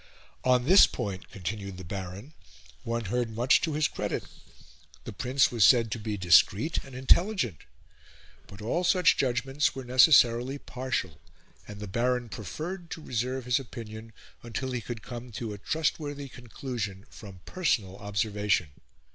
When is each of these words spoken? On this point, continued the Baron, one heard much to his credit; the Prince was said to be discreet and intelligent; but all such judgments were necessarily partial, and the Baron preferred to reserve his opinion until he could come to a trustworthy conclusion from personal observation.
On 0.43 0.65
this 0.65 0.87
point, 0.87 1.29
continued 1.29 1.77
the 1.77 1.83
Baron, 1.83 2.33
one 2.81 3.05
heard 3.05 3.29
much 3.29 3.61
to 3.61 3.73
his 3.73 3.87
credit; 3.87 4.23
the 5.03 5.13
Prince 5.13 5.51
was 5.51 5.63
said 5.63 5.91
to 5.91 5.99
be 5.99 6.17
discreet 6.17 6.83
and 6.83 6.95
intelligent; 6.95 7.57
but 8.47 8.63
all 8.63 8.83
such 8.83 9.15
judgments 9.15 9.75
were 9.75 9.83
necessarily 9.83 10.57
partial, 10.57 11.21
and 11.67 11.79
the 11.79 11.87
Baron 11.87 12.29
preferred 12.29 12.89
to 12.89 12.99
reserve 13.03 13.45
his 13.45 13.59
opinion 13.59 14.11
until 14.41 14.71
he 14.71 14.81
could 14.81 15.03
come 15.03 15.31
to 15.33 15.53
a 15.53 15.59
trustworthy 15.59 16.27
conclusion 16.27 17.05
from 17.11 17.41
personal 17.45 17.97
observation. 17.97 18.69